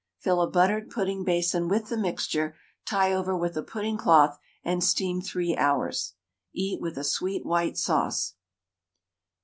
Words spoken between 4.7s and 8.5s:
steam 3 hours. Eat with a sweet white sauce.